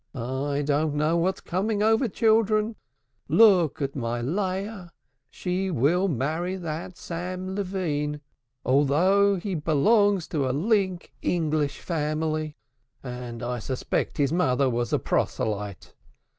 I 0.15 0.63
don't 0.65 0.95
know 0.95 1.15
what's 1.15 1.41
coming 1.41 1.83
over 1.83 2.07
children. 2.07 2.75
Look 3.27 3.83
at 3.83 3.95
my 3.95 4.19
Leah. 4.19 4.93
She 5.29 5.69
will 5.69 6.07
marry 6.07 6.55
that 6.55 6.97
Sam 6.97 7.53
Levine, 7.53 8.19
though 8.65 9.35
he 9.35 9.53
belongs 9.53 10.25
to 10.29 10.49
a 10.49 10.53
lax 10.53 11.09
English 11.21 11.77
family, 11.81 12.55
and 13.03 13.43
I 13.43 13.59
suspect 13.59 14.17
his 14.17 14.33
mother 14.33 14.71
was 14.71 14.91
a 14.91 14.97
proselyte. 14.97 15.93